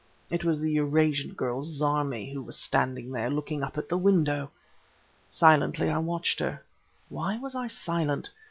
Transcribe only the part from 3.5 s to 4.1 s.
up at the